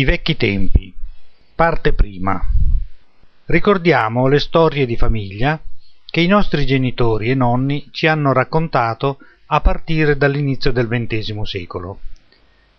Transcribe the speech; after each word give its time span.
I 0.00 0.04
vecchi 0.04 0.34
tempi. 0.34 0.94
Parte 1.54 1.92
prima. 1.92 2.40
Ricordiamo 3.44 4.28
le 4.28 4.38
storie 4.38 4.86
di 4.86 4.96
famiglia 4.96 5.60
che 6.06 6.22
i 6.22 6.26
nostri 6.26 6.64
genitori 6.64 7.28
e 7.28 7.34
nonni 7.34 7.86
ci 7.90 8.06
hanno 8.06 8.32
raccontato 8.32 9.18
a 9.44 9.60
partire 9.60 10.16
dall'inizio 10.16 10.72
del 10.72 10.88
XX 10.88 11.42
secolo. 11.42 12.00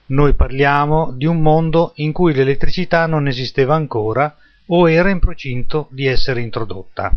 Noi 0.08 0.34
parliamo 0.34 1.12
di 1.12 1.28
un 1.28 1.44
mondo 1.44 1.92
in 1.98 2.12
cui 2.12 2.34
l'elettricità 2.34 3.06
non 3.06 3.28
esisteva 3.28 3.76
ancora 3.76 4.36
o 4.66 4.90
era 4.90 5.12
in 5.12 5.20
procinto 5.20 5.90
di 5.92 6.08
essere 6.08 6.42
introdotta. 6.42 7.16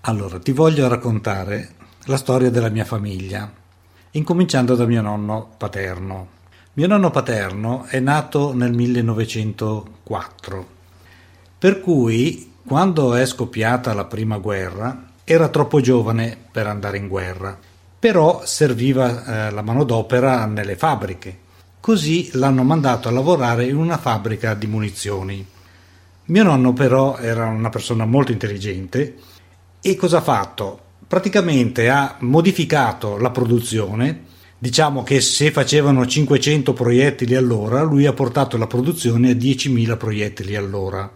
Allora, 0.00 0.40
ti 0.40 0.50
voglio 0.50 0.88
raccontare 0.88 1.68
la 2.06 2.16
storia 2.16 2.50
della 2.50 2.70
mia 2.70 2.84
famiglia, 2.84 3.48
incominciando 4.10 4.74
da 4.74 4.86
mio 4.86 5.02
nonno 5.02 5.54
paterno. 5.56 6.34
Mio 6.76 6.88
nonno 6.88 7.10
paterno 7.10 7.84
è 7.84 8.00
nato 8.00 8.52
nel 8.52 8.74
1904, 8.74 10.66
per 11.56 11.80
cui 11.80 12.52
quando 12.66 13.14
è 13.14 13.24
scoppiata 13.24 13.94
la 13.94 14.04
prima 14.04 14.36
guerra 14.36 15.06
era 15.24 15.48
troppo 15.48 15.80
giovane 15.80 16.36
per 16.52 16.66
andare 16.66 16.98
in 16.98 17.08
guerra, 17.08 17.58
però 17.98 18.42
serviva 18.44 19.46
eh, 19.46 19.50
la 19.52 19.62
manodopera 19.62 20.44
nelle 20.44 20.76
fabbriche. 20.76 21.38
Così 21.80 22.28
l'hanno 22.34 22.62
mandato 22.62 23.08
a 23.08 23.12
lavorare 23.12 23.64
in 23.64 23.76
una 23.76 23.96
fabbrica 23.96 24.52
di 24.52 24.66
munizioni. 24.66 25.46
Mio 26.26 26.42
nonno 26.42 26.74
però 26.74 27.16
era 27.16 27.46
una 27.46 27.70
persona 27.70 28.04
molto 28.04 28.32
intelligente 28.32 29.16
e 29.80 29.96
cosa 29.96 30.18
ha 30.18 30.20
fatto? 30.20 30.80
Praticamente 31.08 31.88
ha 31.88 32.16
modificato 32.18 33.16
la 33.16 33.30
produzione 33.30 34.34
Diciamo 34.66 35.04
che 35.04 35.20
se 35.20 35.52
facevano 35.52 36.04
500 36.04 36.72
proiettili 36.72 37.36
all'ora, 37.36 37.82
lui 37.82 38.04
ha 38.04 38.12
portato 38.12 38.56
la 38.56 38.66
produzione 38.66 39.30
a 39.30 39.34
10.000 39.34 39.96
proiettili 39.96 40.56
all'ora. 40.56 41.08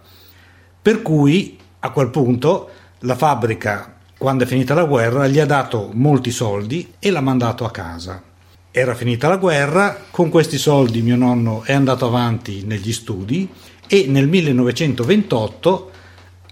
Per 0.80 1.02
cui 1.02 1.58
a 1.80 1.90
quel 1.90 2.10
punto 2.10 2.70
la 3.00 3.16
fabbrica, 3.16 3.96
quando 4.16 4.44
è 4.44 4.46
finita 4.46 4.72
la 4.74 4.84
guerra, 4.84 5.26
gli 5.26 5.40
ha 5.40 5.46
dato 5.46 5.90
molti 5.94 6.30
soldi 6.30 6.92
e 7.00 7.10
l'ha 7.10 7.20
mandato 7.20 7.64
a 7.64 7.72
casa. 7.72 8.22
Era 8.70 8.94
finita 8.94 9.26
la 9.26 9.36
guerra, 9.36 10.00
con 10.12 10.28
questi 10.28 10.56
soldi 10.56 11.02
mio 11.02 11.16
nonno 11.16 11.64
è 11.64 11.72
andato 11.72 12.06
avanti 12.06 12.62
negli 12.64 12.92
studi 12.92 13.48
e 13.88 14.04
nel 14.06 14.28
1928 14.28 15.90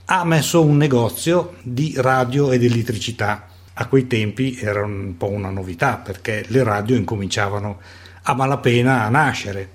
ha 0.07 0.25
messo 0.25 0.65
un 0.65 0.77
negozio 0.77 1.55
di 1.62 1.95
radio 1.97 2.51
ed 2.51 2.65
elettricità 2.65 3.48
a 3.81 3.87
quei 3.87 4.09
tempi 4.09 4.59
era 4.59 4.84
un 4.84 5.17
po' 5.17 5.31
una 5.31 5.51
novità 5.51 5.97
perché 5.97 6.45
le 6.48 6.65
radio 6.65 6.97
incominciavano 6.97 7.81
a 8.23 8.34
malapena 8.34 9.05
a 9.05 9.09
nascere 9.09 9.71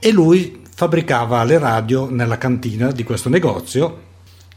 e 0.00 0.10
lui 0.10 0.62
fabbricava 0.74 1.44
le 1.44 1.58
radio 1.58 2.10
nella 2.10 2.36
cantina 2.36 2.90
di 2.90 3.04
questo 3.04 3.28
negozio 3.28 4.06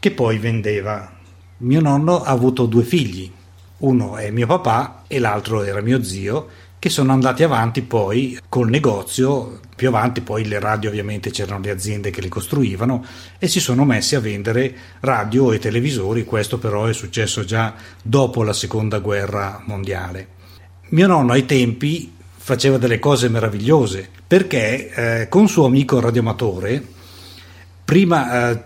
che 0.00 0.10
poi 0.10 0.38
vendeva. 0.38 1.10
Mio 1.58 1.80
nonno 1.80 2.22
ha 2.22 2.30
avuto 2.30 2.66
due 2.66 2.82
figli, 2.82 3.30
uno 3.78 4.16
è 4.16 4.30
mio 4.30 4.46
papà 4.46 5.04
e 5.06 5.20
l'altro 5.20 5.62
era 5.62 5.80
mio 5.80 6.02
zio 6.02 6.48
che 6.82 6.88
sono 6.88 7.12
andati 7.12 7.44
avanti 7.44 7.82
poi 7.82 8.36
col 8.48 8.68
negozio, 8.68 9.60
più 9.76 9.86
avanti 9.86 10.20
poi 10.20 10.44
le 10.44 10.58
radio 10.58 10.90
ovviamente 10.90 11.30
c'erano 11.30 11.62
le 11.62 11.70
aziende 11.70 12.10
che 12.10 12.20
le 12.20 12.26
costruivano 12.26 13.04
e 13.38 13.46
si 13.46 13.60
sono 13.60 13.84
messi 13.84 14.16
a 14.16 14.20
vendere 14.20 14.74
radio 14.98 15.52
e 15.52 15.60
televisori, 15.60 16.24
questo 16.24 16.58
però 16.58 16.86
è 16.86 16.92
successo 16.92 17.44
già 17.44 17.72
dopo 18.02 18.42
la 18.42 18.52
seconda 18.52 18.98
guerra 18.98 19.62
mondiale. 19.64 20.26
Mio 20.88 21.06
nonno 21.06 21.34
ai 21.34 21.46
tempi 21.46 22.14
faceva 22.34 22.78
delle 22.78 22.98
cose 22.98 23.28
meravigliose 23.28 24.08
perché 24.26 24.90
eh, 25.20 25.28
con 25.28 25.46
suo 25.46 25.66
amico 25.66 26.00
radioamatore 26.00 26.84
prima 27.92 28.52
eh, 28.52 28.62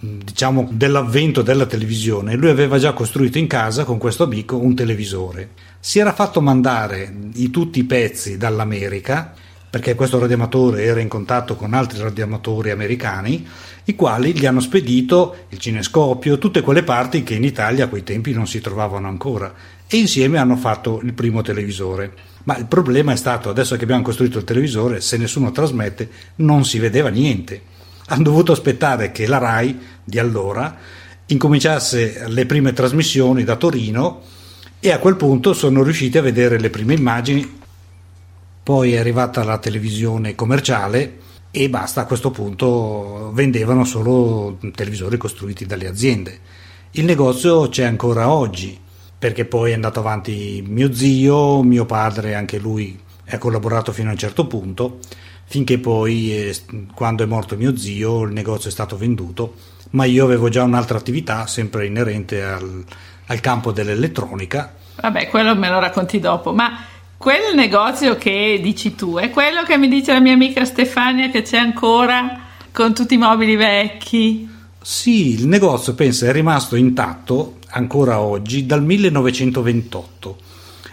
diciamo 0.00 0.68
dell'avvento 0.72 1.42
della 1.42 1.66
televisione 1.66 2.34
lui 2.34 2.50
aveva 2.50 2.78
già 2.78 2.92
costruito 2.92 3.38
in 3.38 3.46
casa 3.46 3.84
con 3.84 3.96
questo 3.96 4.24
amico 4.24 4.56
un 4.56 4.74
televisore 4.74 5.50
si 5.78 6.00
era 6.00 6.12
fatto 6.12 6.40
mandare 6.40 7.14
i, 7.34 7.50
tutti 7.50 7.78
i 7.78 7.84
pezzi 7.84 8.36
dall'America 8.36 9.34
perché 9.70 9.94
questo 9.94 10.18
radioamatore 10.18 10.82
era 10.82 10.98
in 10.98 11.06
contatto 11.06 11.54
con 11.54 11.74
altri 11.74 12.00
radioamatori 12.00 12.70
americani, 12.70 13.46
i 13.84 13.94
quali 13.94 14.32
gli 14.32 14.46
hanno 14.46 14.60
spedito 14.60 15.36
il 15.50 15.58
cinescopio, 15.58 16.38
tutte 16.38 16.62
quelle 16.62 16.82
parti 16.82 17.22
che 17.22 17.34
in 17.34 17.44
Italia 17.44 17.84
a 17.84 17.88
quei 17.88 18.02
tempi 18.02 18.32
non 18.32 18.46
si 18.46 18.60
trovavano 18.62 19.06
ancora, 19.06 19.52
e 19.86 19.98
insieme 19.98 20.38
hanno 20.38 20.56
fatto 20.56 21.00
il 21.02 21.12
primo 21.12 21.42
televisore. 21.42 22.10
Ma 22.44 22.56
il 22.56 22.64
problema 22.64 23.12
è 23.12 23.16
stato, 23.16 23.50
adesso 23.50 23.76
che 23.76 23.84
abbiamo 23.84 24.02
costruito 24.02 24.38
il 24.38 24.44
televisore, 24.44 25.02
se 25.02 25.18
nessuno 25.18 25.52
trasmette, 25.52 26.08
non 26.36 26.64
si 26.64 26.78
vedeva 26.78 27.10
niente. 27.10 27.74
Hanno 28.08 28.22
dovuto 28.22 28.52
aspettare 28.52 29.10
che 29.12 29.26
la 29.26 29.38
RAI 29.38 29.78
di 30.04 30.18
allora 30.18 30.76
incominciasse 31.26 32.28
le 32.28 32.46
prime 32.46 32.72
trasmissioni 32.72 33.42
da 33.42 33.56
Torino 33.56 34.22
e 34.78 34.92
a 34.92 34.98
quel 34.98 35.16
punto 35.16 35.52
sono 35.52 35.82
riusciti 35.82 36.16
a 36.18 36.22
vedere 36.22 36.60
le 36.60 36.70
prime 36.70 36.94
immagini, 36.94 37.58
poi 38.62 38.92
è 38.92 38.98
arrivata 38.98 39.42
la 39.42 39.58
televisione 39.58 40.34
commerciale 40.34 41.18
e 41.50 41.68
basta, 41.70 42.02
a 42.02 42.06
questo 42.06 42.30
punto 42.30 43.30
vendevano 43.32 43.84
solo 43.84 44.58
televisori 44.74 45.16
costruiti 45.16 45.66
dalle 45.66 45.88
aziende. 45.88 46.38
Il 46.92 47.04
negozio 47.04 47.68
c'è 47.68 47.84
ancora 47.84 48.30
oggi, 48.30 48.78
perché 49.18 49.44
poi 49.46 49.70
è 49.70 49.74
andato 49.74 50.00
avanti 50.00 50.62
mio 50.66 50.92
zio, 50.92 51.62
mio 51.62 51.86
padre, 51.86 52.34
anche 52.34 52.58
lui 52.58 52.98
ha 53.28 53.38
collaborato 53.38 53.92
fino 53.92 54.08
a 54.08 54.12
un 54.12 54.18
certo 54.18 54.46
punto, 54.46 54.98
finché 55.44 55.78
poi 55.78 56.32
eh, 56.32 56.56
quando 56.94 57.22
è 57.22 57.26
morto 57.26 57.56
mio 57.56 57.76
zio 57.76 58.22
il 58.22 58.32
negozio 58.32 58.68
è 58.68 58.72
stato 58.72 58.96
venduto, 58.96 59.54
ma 59.90 60.04
io 60.04 60.24
avevo 60.24 60.48
già 60.48 60.62
un'altra 60.62 60.98
attività 60.98 61.46
sempre 61.46 61.86
inerente 61.86 62.42
al, 62.42 62.84
al 63.26 63.40
campo 63.40 63.72
dell'elettronica. 63.72 64.74
Vabbè, 65.00 65.28
quello 65.28 65.54
me 65.54 65.68
lo 65.68 65.78
racconti 65.78 66.18
dopo, 66.18 66.52
ma 66.52 66.84
quel 67.16 67.54
negozio 67.54 68.16
che 68.16 68.58
dici 68.62 68.94
tu 68.94 69.16
è 69.16 69.30
quello 69.30 69.62
che 69.62 69.78
mi 69.78 69.88
dice 69.88 70.12
la 70.12 70.20
mia 70.20 70.34
amica 70.34 70.64
Stefania 70.64 71.30
che 71.30 71.42
c'è 71.42 71.58
ancora 71.58 72.40
con 72.72 72.94
tutti 72.94 73.14
i 73.14 73.18
mobili 73.18 73.56
vecchi? 73.56 74.48
Sì, 74.80 75.32
il 75.32 75.46
negozio 75.46 75.94
pensa 75.94 76.26
è 76.26 76.32
rimasto 76.32 76.76
intatto 76.76 77.56
ancora 77.70 78.20
oggi 78.20 78.66
dal 78.66 78.84
1928. 78.84 80.38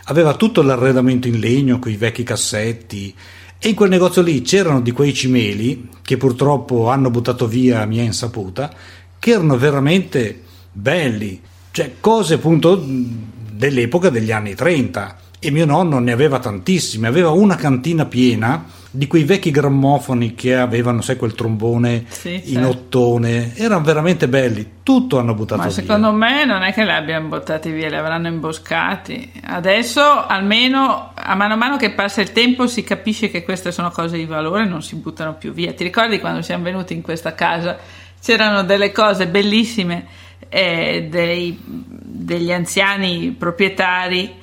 Aveva 0.05 0.35
tutto 0.35 0.61
l'arredamento 0.61 1.27
in 1.27 1.39
legno 1.39 1.79
con 1.79 1.91
i 1.91 1.97
vecchi 1.97 2.23
cassetti 2.23 3.13
e 3.57 3.69
in 3.69 3.75
quel 3.75 3.89
negozio 3.89 4.21
lì 4.21 4.41
c'erano 4.41 4.81
di 4.81 4.91
quei 4.91 5.13
cimeli 5.13 5.89
che 6.01 6.17
purtroppo 6.17 6.89
hanno 6.89 7.09
buttato 7.09 7.47
via 7.47 7.81
a 7.81 7.85
mia 7.85 8.03
insaputa, 8.03 8.73
che 9.17 9.31
erano 9.31 9.57
veramente 9.57 10.41
belli, 10.71 11.39
cioè 11.71 11.93
cose 11.99 12.33
appunto 12.33 12.83
dell'epoca 12.83 14.09
degli 14.09 14.31
anni 14.31 14.53
30 14.53 15.17
e 15.39 15.51
mio 15.51 15.65
nonno 15.65 15.99
ne 15.99 16.11
aveva 16.11 16.39
tantissime, 16.39 17.07
aveva 17.07 17.29
una 17.29 17.55
cantina 17.55 18.05
piena 18.05 18.65
di 18.95 19.07
quei 19.07 19.23
vecchi 19.23 19.49
grammofoni 19.49 20.35
che 20.35 20.55
avevano, 20.55 21.01
sai, 21.01 21.17
quel 21.17 21.33
trombone 21.33 22.05
sì, 22.09 22.35
in 22.35 22.61
certo. 22.61 22.69
ottone, 22.69 23.55
erano 23.55 23.83
veramente 23.83 24.27
belli, 24.27 24.73
tutto 24.83 25.17
hanno 25.17 25.33
buttato 25.33 25.61
Ma 25.61 25.67
via. 25.67 25.73
secondo 25.73 26.11
me 26.11 26.45
non 26.45 26.61
è 26.61 26.71
che 26.73 26.83
li 26.83 26.91
abbiano 26.91 27.27
buttati 27.27 27.71
via, 27.71 27.89
li 27.89 27.95
avranno 27.95 28.27
imboscati. 28.27 29.41
Adesso, 29.45 30.27
almeno, 30.27 31.11
a 31.15 31.33
mano 31.33 31.53
a 31.53 31.57
mano 31.57 31.77
che 31.77 31.89
passa 31.93 32.21
il 32.21 32.31
tempo, 32.33 32.67
si 32.67 32.83
capisce 32.83 33.31
che 33.31 33.43
queste 33.43 33.71
sono 33.71 33.89
cose 33.89 34.15
di 34.15 34.25
valore 34.25 34.61
e 34.61 34.67
non 34.67 34.83
si 34.83 34.95
buttano 34.97 35.33
più 35.33 35.53
via. 35.53 35.73
Ti 35.73 35.83
ricordi 35.83 36.19
quando 36.19 36.43
siamo 36.43 36.63
venuti 36.63 36.93
in 36.93 37.01
questa 37.01 37.33
casa? 37.33 37.79
C'erano 38.21 38.63
delle 38.63 38.91
cose 38.91 39.27
bellissime 39.27 40.05
eh, 40.49 41.07
dei, 41.09 41.59
degli 41.65 42.51
anziani 42.51 43.35
proprietari 43.35 44.41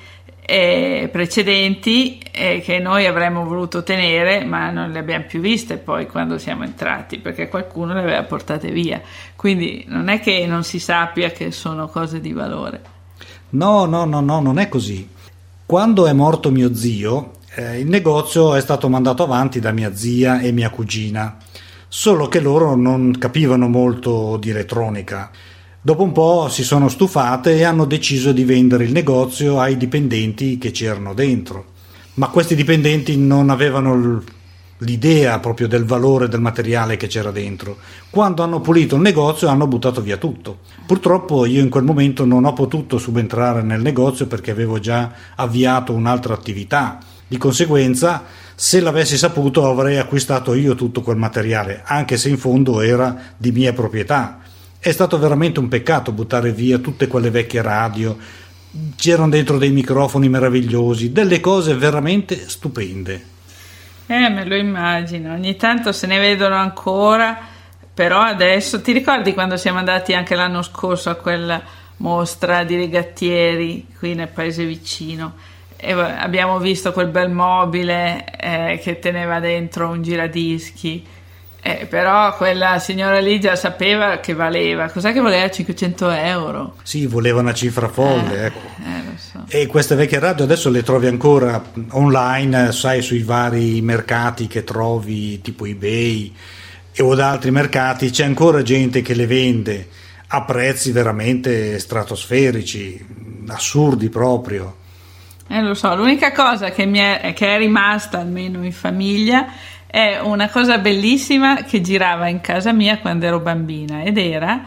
eh, 0.51 1.07
precedenti 1.09 2.21
eh, 2.29 2.59
che 2.59 2.79
noi 2.79 3.05
avremmo 3.05 3.45
voluto 3.45 3.83
tenere 3.83 4.43
ma 4.43 4.69
non 4.69 4.91
le 4.91 4.99
abbiamo 4.99 5.23
più 5.25 5.39
viste 5.39 5.77
poi 5.77 6.07
quando 6.07 6.37
siamo 6.37 6.65
entrati 6.65 7.19
perché 7.19 7.47
qualcuno 7.47 7.93
le 7.93 8.01
aveva 8.01 8.23
portate 8.23 8.69
via. 8.69 9.01
Quindi 9.37 9.85
non 9.87 10.09
è 10.09 10.19
che 10.19 10.45
non 10.47 10.65
si 10.65 10.77
sappia 10.77 11.31
che 11.31 11.51
sono 11.51 11.87
cose 11.87 12.19
di 12.19 12.33
valore. 12.33 12.81
No 13.51 13.85
no 13.85 14.03
no 14.03 14.19
no 14.19 14.41
non 14.41 14.59
è 14.59 14.67
così. 14.67 15.07
Quando 15.65 16.05
è 16.05 16.11
morto 16.11 16.51
mio 16.51 16.75
zio 16.75 17.35
eh, 17.55 17.79
il 17.79 17.87
negozio 17.87 18.53
è 18.53 18.59
stato 18.59 18.89
mandato 18.89 19.23
avanti 19.23 19.61
da 19.61 19.71
mia 19.71 19.95
zia 19.95 20.41
e 20.41 20.51
mia 20.51 20.69
cugina 20.69 21.37
solo 21.87 22.27
che 22.27 22.41
loro 22.41 22.75
non 22.75 23.15
capivano 23.17 23.69
molto 23.69 24.35
di 24.35 24.49
elettronica 24.49 25.31
Dopo 25.83 26.03
un 26.03 26.11
po' 26.11 26.47
si 26.47 26.63
sono 26.63 26.89
stufate 26.89 27.55
e 27.55 27.63
hanno 27.63 27.85
deciso 27.85 28.31
di 28.33 28.43
vendere 28.43 28.83
il 28.83 28.91
negozio 28.91 29.59
ai 29.59 29.77
dipendenti 29.77 30.59
che 30.59 30.69
c'erano 30.69 31.15
dentro. 31.15 31.71
Ma 32.15 32.27
questi 32.27 32.53
dipendenti 32.53 33.17
non 33.17 33.49
avevano 33.49 34.21
l'idea 34.77 35.39
proprio 35.39 35.67
del 35.67 35.83
valore 35.83 36.27
del 36.27 36.39
materiale 36.39 36.97
che 36.97 37.07
c'era 37.07 37.31
dentro. 37.31 37.77
Quando 38.11 38.43
hanno 38.43 38.61
pulito 38.61 38.95
il 38.95 39.01
negozio 39.01 39.47
hanno 39.47 39.65
buttato 39.65 40.01
via 40.01 40.17
tutto. 40.17 40.59
Purtroppo 40.85 41.47
io 41.47 41.61
in 41.61 41.69
quel 41.69 41.83
momento 41.83 42.25
non 42.25 42.45
ho 42.45 42.53
potuto 42.53 42.99
subentrare 42.99 43.63
nel 43.63 43.81
negozio 43.81 44.27
perché 44.27 44.51
avevo 44.51 44.77
già 44.77 45.11
avviato 45.35 45.93
un'altra 45.93 46.35
attività. 46.35 46.99
Di 47.27 47.37
conseguenza 47.37 48.23
Se 48.53 48.79
l'avessi 48.81 49.17
saputo 49.17 49.67
avrei 49.67 49.97
acquistato 49.97 50.53
io 50.53 50.75
tutto 50.75 51.01
quel 51.01 51.17
materiale, 51.17 51.81
anche 51.83 52.17
se 52.17 52.29
in 52.29 52.37
fondo 52.37 52.81
era 52.81 53.33
di 53.35 53.51
mia 53.51 53.73
proprietà. 53.73 54.40
È 54.83 54.91
stato 54.91 55.19
veramente 55.19 55.59
un 55.59 55.67
peccato 55.67 56.11
buttare 56.11 56.51
via 56.51 56.79
tutte 56.79 57.05
quelle 57.05 57.29
vecchie 57.29 57.61
radio. 57.61 58.17
C'erano 58.95 59.29
dentro 59.29 59.59
dei 59.59 59.69
microfoni 59.69 60.27
meravigliosi, 60.27 61.11
delle 61.11 61.39
cose 61.39 61.75
veramente 61.75 62.49
stupende. 62.49 63.25
Eh, 64.07 64.29
me 64.29 64.43
lo 64.43 64.55
immagino. 64.55 65.33
Ogni 65.33 65.55
tanto 65.55 65.91
se 65.91 66.07
ne 66.07 66.17
vedono 66.17 66.55
ancora, 66.55 67.37
però 67.93 68.21
adesso 68.21 68.81
ti 68.81 68.91
ricordi 68.91 69.35
quando 69.35 69.55
siamo 69.55 69.77
andati 69.77 70.15
anche 70.15 70.33
l'anno 70.33 70.63
scorso 70.63 71.11
a 71.11 71.15
quella 71.15 71.61
mostra 71.97 72.63
di 72.63 72.75
rigattieri 72.75 73.85
qui 73.99 74.15
nel 74.15 74.29
paese 74.29 74.65
vicino? 74.65 75.35
e 75.83 75.93
abbiamo 75.93 76.59
visto 76.59 76.91
quel 76.91 77.07
bel 77.07 77.31
mobile 77.31 78.23
eh, 78.39 78.79
che 78.81 78.99
teneva 78.99 79.39
dentro 79.39 79.89
un 79.89 80.01
giradischi. 80.01 81.03
Eh, 81.63 81.85
però 81.87 82.35
quella 82.37 82.79
signora 82.79 83.19
lì 83.19 83.39
già 83.39 83.55
sapeva 83.55 84.17
che 84.17 84.33
valeva. 84.33 84.89
Cos'è 84.89 85.13
che 85.13 85.19
voleva? 85.19 85.49
500 85.49 86.09
euro. 86.09 86.75
Sì, 86.81 87.05
voleva 87.05 87.39
una 87.41 87.53
cifra 87.53 87.87
folle. 87.87 88.41
Eh, 88.41 88.45
ecco. 88.45 88.59
eh, 88.83 89.17
so. 89.17 89.43
E 89.47 89.67
queste 89.67 89.93
vecchie 89.93 90.17
radio 90.17 90.43
adesso 90.43 90.71
le 90.71 90.81
trovi 90.81 91.05
ancora 91.05 91.61
online, 91.91 92.71
sai, 92.71 93.03
sui 93.03 93.21
vari 93.21 93.79
mercati 93.81 94.47
che 94.47 94.63
trovi, 94.63 95.39
tipo 95.41 95.65
eBay 95.65 96.33
o 96.99 97.13
da 97.13 97.29
altri 97.29 97.51
mercati. 97.51 98.09
C'è 98.09 98.25
ancora 98.25 98.63
gente 98.63 99.03
che 99.03 99.13
le 99.13 99.27
vende 99.27 99.87
a 100.27 100.43
prezzi 100.43 100.91
veramente 100.91 101.77
stratosferici, 101.77 103.05
assurdi 103.47 104.09
proprio. 104.09 104.77
Eh, 105.47 105.61
lo 105.61 105.73
so, 105.73 105.93
l'unica 105.95 106.31
cosa 106.31 106.71
che, 106.71 106.89
è, 107.19 107.33
che 107.33 107.55
è 107.55 107.57
rimasta 107.57 108.19
almeno 108.19 108.63
in 108.63 108.71
famiglia 108.71 109.47
è 109.91 110.19
una 110.21 110.47
cosa 110.47 110.77
bellissima 110.77 111.63
che 111.63 111.81
girava 111.81 112.29
in 112.29 112.39
casa 112.39 112.71
mia 112.71 112.99
quando 112.99 113.25
ero 113.25 113.41
bambina 113.41 114.03
ed 114.03 114.17
era 114.17 114.63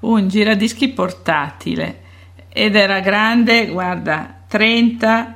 un 0.00 0.28
giradischi 0.28 0.86
portatile 0.90 2.02
ed 2.48 2.76
era 2.76 3.00
grande, 3.00 3.66
guarda, 3.66 4.42
30 4.46 5.34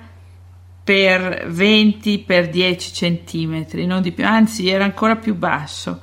per 0.84 1.46
20 1.48 2.20
per 2.20 2.50
10 2.50 2.92
centimetri, 2.92 3.84
non 3.84 4.00
di 4.00 4.12
più, 4.12 4.24
anzi 4.24 4.68
era 4.68 4.84
ancora 4.84 5.16
più 5.16 5.34
basso. 5.34 6.00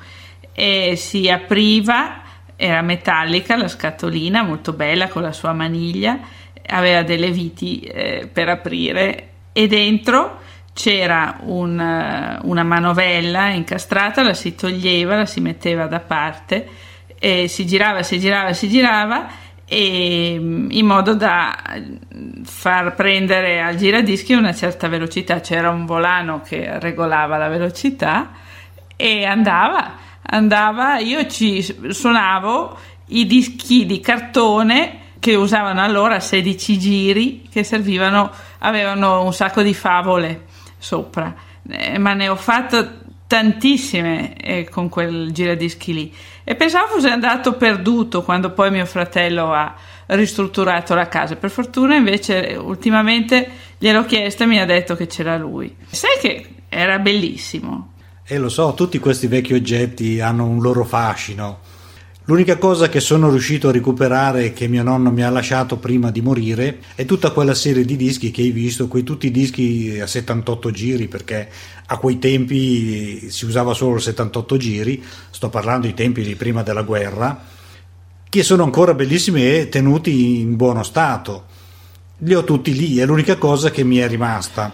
E 0.51 0.95
si 0.97 1.29
apriva, 1.29 2.21
era 2.57 2.81
metallica 2.81 3.55
la 3.55 3.69
scatolina, 3.69 4.43
molto 4.43 4.73
bella 4.73 5.07
con 5.07 5.21
la 5.21 5.31
sua 5.31 5.53
maniglia 5.53 6.19
aveva 6.71 7.03
delle 7.03 7.31
viti 7.31 7.79
eh, 7.79 8.29
per 8.31 8.49
aprire 8.49 9.27
e 9.53 9.67
dentro 9.67 10.39
c'era 10.79 11.39
un, 11.41 11.77
eh, 11.77 12.39
una 12.43 12.63
manovella 12.63 13.49
incastrata, 13.49 14.23
la 14.23 14.33
si 14.33 14.55
toglieva, 14.55 15.17
la 15.17 15.25
si 15.25 15.41
metteva 15.41 15.87
da 15.87 15.99
parte 15.99 16.65
e 17.19 17.49
si 17.49 17.65
girava, 17.65 18.01
si 18.01 18.17
girava, 18.17 18.53
si 18.53 18.69
girava 18.69 19.27
e, 19.65 20.37
mm, 20.39 20.71
in 20.71 20.85
modo 20.85 21.15
da 21.15 21.53
far 22.45 22.95
prendere 22.95 23.61
al 23.61 23.75
giradischi 23.75 24.31
una 24.31 24.53
certa 24.53 24.87
velocità. 24.87 25.41
C'era 25.41 25.69
un 25.69 25.85
volano 25.85 26.39
che 26.39 26.79
regolava 26.79 27.35
la 27.35 27.49
velocità 27.49 28.29
e 28.95 29.25
andava, 29.25 29.95
andava, 30.21 30.99
io 30.99 31.27
ci 31.27 31.61
suonavo 31.89 32.77
i 33.07 33.25
dischi 33.25 33.85
di 33.85 33.99
cartone 33.99 35.07
che 35.19 35.35
usavano 35.35 35.81
allora 35.81 36.21
16 36.21 36.79
giri 36.79 37.47
che 37.51 37.65
servivano, 37.65 38.31
avevano 38.59 39.25
un 39.25 39.33
sacco 39.33 39.61
di 39.61 39.73
favole 39.73 40.47
sopra, 40.79 41.35
eh, 41.69 41.99
ma 41.99 42.13
ne 42.13 42.29
ho 42.29 42.35
fatto 42.35 43.07
tantissime 43.27 44.35
eh, 44.37 44.67
con 44.67 44.89
quel 44.89 45.31
giradischi 45.31 45.93
lì 45.93 46.11
e 46.43 46.55
pensavo 46.55 46.95
fosse 46.95 47.09
andato 47.09 47.53
perduto 47.53 48.23
quando 48.23 48.49
poi 48.53 48.71
mio 48.71 48.87
fratello 48.87 49.53
ha 49.53 49.75
ristrutturato 50.07 50.95
la 50.95 51.07
casa. 51.07 51.35
Per 51.35 51.51
fortuna 51.51 51.95
invece 51.95 52.57
ultimamente 52.59 53.47
gliel'ho 53.77 54.03
chiesto 54.05 54.43
e 54.43 54.45
mi 54.47 54.59
ha 54.59 54.65
detto 54.65 54.95
che 54.95 55.05
c'era 55.05 55.37
lui. 55.37 55.75
Sai 55.87 56.17
che 56.19 56.47
era 56.69 56.97
bellissimo. 56.97 57.91
E 58.25 58.33
eh, 58.33 58.37
lo 58.39 58.49
so, 58.49 58.73
tutti 58.73 58.97
questi 58.97 59.27
vecchi 59.27 59.53
oggetti 59.53 60.19
hanno 60.19 60.45
un 60.45 60.59
loro 60.59 60.83
fascino. 60.83 61.59
L'unica 62.29 62.59
cosa 62.59 62.89
che 62.89 62.99
sono 62.99 63.31
riuscito 63.31 63.69
a 63.69 63.71
recuperare 63.71 64.53
che 64.53 64.67
mio 64.67 64.83
nonno 64.83 65.09
mi 65.09 65.23
ha 65.23 65.31
lasciato 65.31 65.77
prima 65.77 66.11
di 66.11 66.21
morire 66.21 66.77
è 66.93 67.03
tutta 67.03 67.31
quella 67.31 67.55
serie 67.55 67.83
di 67.83 67.95
dischi 67.95 68.29
che 68.29 68.43
hai 68.43 68.51
visto, 68.51 68.87
quei 68.87 69.01
tutti 69.01 69.25
i 69.25 69.31
dischi 69.31 69.97
a 69.99 70.05
78 70.05 70.69
giri, 70.69 71.07
perché 71.07 71.49
a 71.87 71.97
quei 71.97 72.19
tempi 72.19 73.31
si 73.31 73.45
usava 73.45 73.73
solo 73.73 73.97
78 73.97 74.57
giri, 74.57 75.03
sto 75.31 75.49
parlando 75.49 75.87
di 75.87 75.95
tempi 75.95 76.21
di 76.21 76.35
prima 76.35 76.61
della 76.61 76.83
guerra, 76.83 77.45
che 78.29 78.43
sono 78.43 78.61
ancora 78.61 78.93
bellissimi 78.93 79.43
e 79.43 79.67
tenuti 79.67 80.39
in 80.39 80.55
buono 80.55 80.83
stato. 80.83 81.45
Li 82.19 82.35
ho 82.35 82.43
tutti 82.43 82.75
lì, 82.75 82.99
è 82.99 83.07
l'unica 83.07 83.37
cosa 83.37 83.71
che 83.71 83.83
mi 83.83 83.97
è 83.97 84.07
rimasta. 84.07 84.71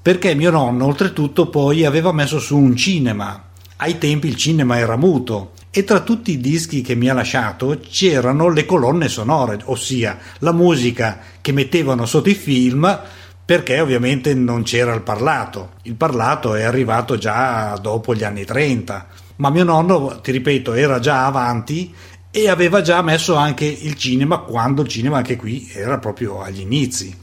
Perché 0.00 0.34
mio 0.34 0.50
nonno, 0.50 0.86
oltretutto, 0.86 1.50
poi 1.50 1.84
aveva 1.84 2.12
messo 2.12 2.38
su 2.38 2.56
un 2.56 2.74
cinema. 2.74 3.50
Ai 3.76 3.98
tempi 3.98 4.28
il 4.28 4.36
cinema 4.36 4.78
era 4.78 4.96
muto 4.96 5.50
e 5.76 5.82
tra 5.82 5.98
tutti 6.02 6.30
i 6.30 6.40
dischi 6.40 6.82
che 6.82 6.94
mi 6.94 7.08
ha 7.08 7.14
lasciato 7.14 7.80
c'erano 7.90 8.48
le 8.48 8.64
colonne 8.64 9.08
sonore, 9.08 9.58
ossia 9.64 10.16
la 10.38 10.52
musica 10.52 11.18
che 11.40 11.50
mettevano 11.50 12.06
sotto 12.06 12.28
i 12.28 12.34
film 12.34 13.00
perché 13.44 13.80
ovviamente 13.80 14.34
non 14.34 14.62
c'era 14.62 14.94
il 14.94 15.02
parlato. 15.02 15.72
Il 15.82 15.96
parlato 15.96 16.54
è 16.54 16.62
arrivato 16.62 17.18
già 17.18 17.76
dopo 17.82 18.14
gli 18.14 18.22
anni 18.22 18.44
30, 18.44 19.06
ma 19.36 19.50
mio 19.50 19.64
nonno, 19.64 20.20
ti 20.20 20.30
ripeto, 20.30 20.74
era 20.74 21.00
già 21.00 21.26
avanti 21.26 21.92
e 22.30 22.48
aveva 22.48 22.80
già 22.80 23.02
messo 23.02 23.34
anche 23.34 23.64
il 23.64 23.96
cinema 23.96 24.38
quando 24.38 24.82
il 24.82 24.88
cinema 24.88 25.16
anche 25.16 25.34
qui 25.34 25.68
era 25.74 25.98
proprio 25.98 26.40
agli 26.40 26.60
inizi. 26.60 27.22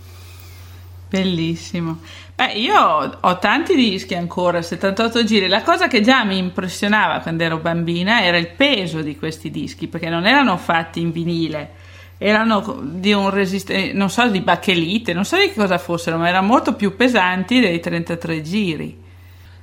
Bellissimo. 1.07 1.99
Beh, 2.41 2.53
io 2.53 2.75
ho, 2.75 3.17
ho, 3.19 3.37
tanti 3.37 3.75
dischi 3.75 4.15
ancora, 4.15 4.63
78 4.63 5.23
giri. 5.23 5.47
La 5.47 5.61
cosa 5.61 5.87
che 5.87 6.01
già 6.01 6.23
mi 6.23 6.39
impressionava 6.39 7.19
quando 7.19 7.43
ero 7.43 7.59
bambina 7.59 8.23
era 8.23 8.37
il 8.37 8.47
peso 8.47 9.03
di 9.03 9.15
questi 9.15 9.51
dischi, 9.51 9.87
perché 9.87 10.09
non 10.09 10.25
erano 10.25 10.57
fatti 10.57 11.01
in 11.01 11.11
vinile, 11.11 11.69
erano 12.17 12.81
di 12.81 13.13
un 13.13 13.29
resistente, 13.29 13.93
non 13.93 14.09
so, 14.09 14.27
di 14.27 14.41
bachelite, 14.41 15.13
non 15.13 15.23
so 15.23 15.35
di 15.35 15.49
che 15.49 15.53
cosa 15.53 15.77
fossero, 15.77 16.17
ma 16.17 16.29
erano 16.29 16.47
molto 16.47 16.73
più 16.73 16.95
pesanti 16.95 17.59
dei 17.59 17.79
33 17.79 18.41
giri. 18.41 18.97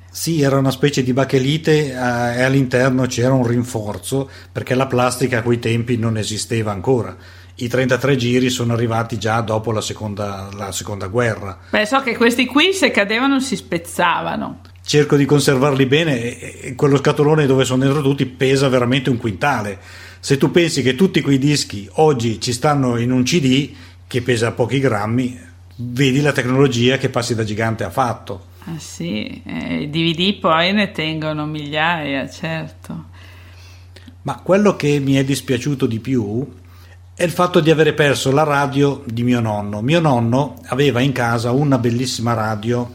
Sì, 0.08 0.40
era 0.40 0.56
una 0.56 0.70
specie 0.70 1.02
di 1.02 1.12
bachelite 1.12 1.90
eh, 1.90 1.96
e 1.96 2.42
all'interno 2.42 3.06
c'era 3.06 3.32
un 3.32 3.44
rinforzo 3.44 4.30
perché 4.52 4.76
la 4.76 4.86
plastica 4.86 5.38
a 5.38 5.42
quei 5.42 5.58
tempi 5.58 5.96
non 5.96 6.16
esisteva 6.16 6.70
ancora 6.70 7.16
i 7.60 7.68
33 7.68 8.16
giri 8.16 8.50
sono 8.50 8.72
arrivati 8.72 9.18
già 9.18 9.40
dopo 9.40 9.72
la 9.72 9.80
seconda, 9.80 10.48
la 10.56 10.70
seconda 10.70 11.08
guerra. 11.08 11.58
Beh, 11.70 11.86
so 11.86 12.00
che 12.02 12.16
questi 12.16 12.46
qui 12.46 12.72
se 12.72 12.90
cadevano 12.90 13.40
si 13.40 13.56
spezzavano. 13.56 14.60
Cerco 14.84 15.16
di 15.16 15.24
conservarli 15.24 15.86
bene 15.86 16.38
e 16.38 16.74
quello 16.74 16.96
scatolone 16.96 17.46
dove 17.46 17.64
sono 17.64 17.82
dentro 17.82 18.00
tutti 18.00 18.26
pesa 18.26 18.68
veramente 18.68 19.10
un 19.10 19.16
quintale. 19.16 19.78
Se 20.20 20.36
tu 20.36 20.50
pensi 20.50 20.82
che 20.82 20.94
tutti 20.94 21.20
quei 21.20 21.38
dischi 21.38 21.88
oggi 21.94 22.40
ci 22.40 22.52
stanno 22.52 22.96
in 22.96 23.10
un 23.10 23.24
CD 23.24 23.70
che 24.06 24.22
pesa 24.22 24.52
pochi 24.52 24.78
grammi, 24.78 25.38
vedi 25.76 26.20
la 26.20 26.32
tecnologia 26.32 26.96
che 26.96 27.08
Passi 27.08 27.34
da 27.34 27.44
Gigante 27.44 27.84
ha 27.84 27.90
fatto. 27.90 28.46
Ah 28.64 28.78
sì, 28.78 29.42
eh, 29.44 29.82
i 29.82 29.90
DVD 29.90 30.38
poi 30.38 30.72
ne 30.72 30.92
tengono 30.92 31.44
migliaia, 31.44 32.28
certo. 32.30 33.06
Ma 34.22 34.40
quello 34.40 34.76
che 34.76 35.00
mi 35.00 35.14
è 35.14 35.24
dispiaciuto 35.24 35.86
di 35.86 36.00
più 36.00 36.46
è 37.18 37.24
il 37.24 37.32
fatto 37.32 37.58
di 37.58 37.72
avere 37.72 37.94
perso 37.94 38.30
la 38.30 38.44
radio 38.44 39.02
di 39.04 39.24
mio 39.24 39.40
nonno. 39.40 39.82
Mio 39.82 39.98
nonno 39.98 40.54
aveva 40.66 41.00
in 41.00 41.10
casa 41.10 41.50
una 41.50 41.76
bellissima 41.76 42.32
radio, 42.32 42.88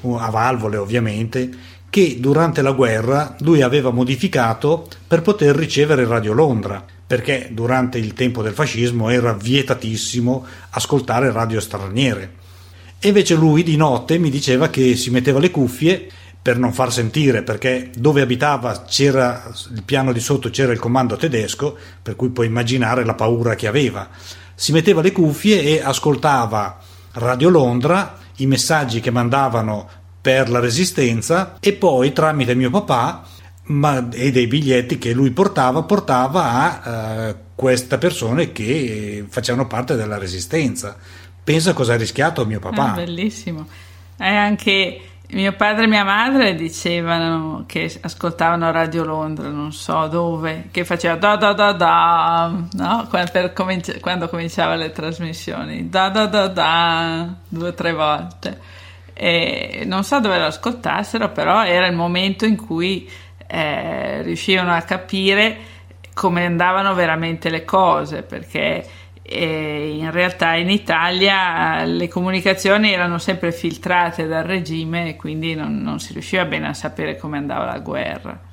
a 0.00 0.30
valvole 0.30 0.78
ovviamente, 0.78 1.50
che 1.90 2.16
durante 2.18 2.62
la 2.62 2.72
guerra 2.72 3.36
lui 3.40 3.60
aveva 3.60 3.90
modificato 3.90 4.88
per 5.06 5.20
poter 5.20 5.54
ricevere 5.54 6.06
Radio 6.06 6.32
Londra, 6.32 6.82
perché 7.06 7.50
durante 7.52 7.98
il 7.98 8.14
tempo 8.14 8.40
del 8.40 8.54
fascismo 8.54 9.10
era 9.10 9.34
vietatissimo 9.34 10.46
ascoltare 10.70 11.30
radio 11.30 11.60
straniere. 11.60 12.32
E 12.98 13.08
invece 13.08 13.34
lui 13.34 13.62
di 13.62 13.76
notte 13.76 14.16
mi 14.16 14.30
diceva 14.30 14.70
che 14.70 14.96
si 14.96 15.10
metteva 15.10 15.38
le 15.38 15.50
cuffie 15.50 16.08
per 16.46 16.58
non 16.58 16.72
far 16.72 16.92
sentire, 16.92 17.42
perché 17.42 17.90
dove 17.96 18.20
abitava 18.20 18.84
c'era 18.84 19.50
il 19.74 19.82
piano 19.82 20.12
di 20.12 20.20
sotto 20.20 20.48
c'era 20.48 20.70
il 20.70 20.78
comando 20.78 21.16
tedesco, 21.16 21.76
per 22.00 22.14
cui 22.14 22.28
puoi 22.28 22.46
immaginare 22.46 23.04
la 23.04 23.14
paura 23.14 23.56
che 23.56 23.66
aveva. 23.66 24.08
Si 24.54 24.70
metteva 24.70 25.02
le 25.02 25.10
cuffie 25.10 25.60
e 25.60 25.82
ascoltava 25.82 26.78
Radio 27.14 27.48
Londra, 27.48 28.16
i 28.36 28.46
messaggi 28.46 29.00
che 29.00 29.10
mandavano 29.10 29.88
per 30.20 30.48
la 30.48 30.60
resistenza 30.60 31.56
e 31.58 31.72
poi 31.72 32.12
tramite 32.12 32.54
mio 32.54 32.70
papà 32.70 33.24
ma, 33.64 34.08
e 34.12 34.30
dei 34.30 34.46
biglietti 34.46 34.98
che 34.98 35.12
lui 35.12 35.32
portava, 35.32 35.82
portava 35.82 36.52
a 36.52 37.28
uh, 37.30 37.36
queste 37.56 37.98
persone 37.98 38.52
che 38.52 39.24
facevano 39.28 39.66
parte 39.66 39.96
della 39.96 40.16
resistenza. 40.16 40.96
Pensa 41.42 41.72
cosa 41.72 41.94
ha 41.94 41.96
rischiato 41.96 42.46
mio 42.46 42.60
papà. 42.60 42.92
Ah, 42.92 42.94
bellissimo. 42.94 43.66
È 44.16 44.32
anche 44.32 45.00
Mio 45.28 45.52
padre 45.54 45.84
e 45.84 45.88
mia 45.88 46.04
madre 46.04 46.54
dicevano 46.54 47.64
che 47.66 47.92
ascoltavano 48.00 48.70
Radio 48.70 49.04
Londra, 49.04 49.48
non 49.48 49.72
so 49.72 50.06
dove, 50.06 50.68
che 50.70 50.84
faceva 50.84 51.16
da 51.16 51.34
da 51.34 51.52
da 51.52 51.72
da, 51.72 52.52
no? 52.72 53.06
quando, 53.08 53.52
cominci- 53.52 53.98
quando 53.98 54.28
cominciava 54.28 54.76
le 54.76 54.92
trasmissioni, 54.92 55.88
da 55.88 56.10
da 56.10 56.26
da 56.26 56.46
da, 56.46 57.34
due 57.48 57.68
o 57.68 57.74
tre 57.74 57.92
volte. 57.92 58.60
E 59.12 59.82
non 59.84 60.04
so 60.04 60.20
dove 60.20 60.38
lo 60.38 60.46
ascoltassero, 60.46 61.32
però 61.32 61.64
era 61.64 61.86
il 61.86 61.96
momento 61.96 62.44
in 62.44 62.56
cui 62.56 63.10
eh, 63.48 64.22
riuscivano 64.22 64.72
a 64.72 64.82
capire 64.82 65.56
come 66.14 66.44
andavano 66.46 66.94
veramente 66.94 67.50
le 67.50 67.64
cose, 67.64 68.22
perché 68.22 68.86
e 69.28 69.96
in 69.96 70.10
realtà 70.12 70.54
in 70.54 70.70
Italia 70.70 71.82
le 71.84 72.06
comunicazioni 72.06 72.92
erano 72.92 73.18
sempre 73.18 73.50
filtrate 73.50 74.28
dal 74.28 74.44
regime 74.44 75.08
e 75.08 75.16
quindi 75.16 75.54
non, 75.54 75.82
non 75.82 75.98
si 75.98 76.12
riusciva 76.12 76.44
bene 76.44 76.68
a 76.68 76.74
sapere 76.74 77.16
come 77.16 77.36
andava 77.36 77.64
la 77.64 77.78
guerra. 77.80 78.45